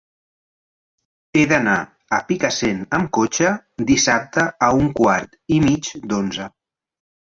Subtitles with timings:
[1.37, 1.75] He d'anar
[2.17, 3.53] a Picassent amb cotxe
[3.91, 6.53] dissabte a un quart i mig d'onze.